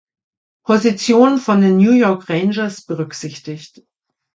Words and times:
Position 0.65 1.37
von 1.37 1.61
den 1.61 1.77
New 1.77 1.91
York 1.91 2.27
Rangers 2.27 2.81
berücksichtigt. 2.81 3.83